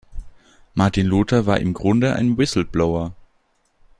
Martin 0.73 1.05
Luther 1.05 1.45
war 1.45 1.59
im 1.59 1.75
Grunde 1.75 2.15
ein 2.15 2.35
Whistleblower. 2.35 3.13